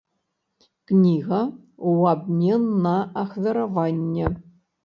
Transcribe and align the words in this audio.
Кніга 0.91 1.41
ў 1.41 1.91
абмен 2.13 2.63
на 2.87 2.97
ахвяраванне! 3.25 4.35